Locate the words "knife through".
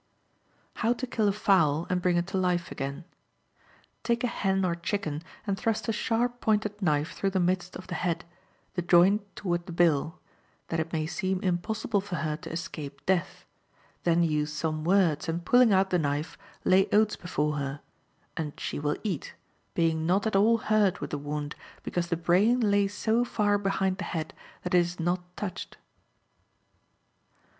6.81-7.29